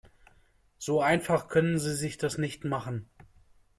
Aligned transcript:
So 0.79 0.99
einfach 1.01 1.47
können 1.47 1.77
Sie 1.77 1.93
sich 1.93 2.17
das 2.17 2.39
nicht 2.39 2.63
machen. 2.65 3.07